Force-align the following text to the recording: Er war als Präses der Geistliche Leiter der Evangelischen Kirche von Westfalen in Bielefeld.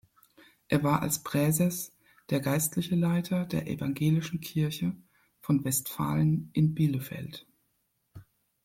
Er 0.67 0.81
war 0.81 1.03
als 1.03 1.21
Präses 1.21 1.95
der 2.31 2.39
Geistliche 2.39 2.95
Leiter 2.95 3.45
der 3.45 3.67
Evangelischen 3.67 4.41
Kirche 4.41 4.95
von 5.41 5.63
Westfalen 5.63 6.49
in 6.53 6.73
Bielefeld. 6.73 7.45